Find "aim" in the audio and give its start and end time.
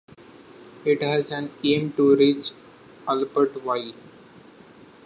1.63-1.93